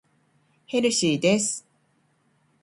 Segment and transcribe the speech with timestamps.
[0.65, 1.63] ヘルシーです。